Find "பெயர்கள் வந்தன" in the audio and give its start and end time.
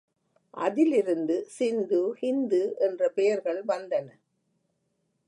3.09-4.07